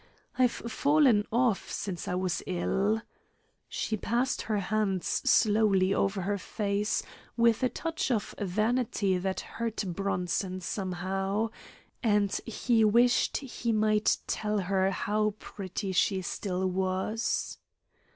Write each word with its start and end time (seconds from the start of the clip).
"I've 0.35 0.49
fallen 0.51 1.27
off 1.31 1.69
since 1.69 2.07
I 2.07 2.15
was 2.15 2.41
ill." 2.47 3.03
She 3.69 3.95
passed 3.97 4.41
her 4.41 4.57
hands 4.57 5.05
slowly 5.23 5.93
over 5.93 6.21
her 6.21 6.39
face, 6.39 7.03
with 7.37 7.61
a 7.61 7.69
touch 7.69 8.09
of 8.09 8.33
vanity 8.39 9.19
that 9.19 9.41
hurt 9.41 9.83
Bronson 9.85 10.59
somehow, 10.59 11.51
and 12.01 12.31
he 12.47 12.83
wished 12.83 13.37
he 13.37 13.71
might 13.71 14.17
tell 14.25 14.57
her 14.61 14.89
how 14.89 15.35
pretty 15.37 15.91
she 15.91 16.23
still 16.23 16.65
was. 16.67 17.59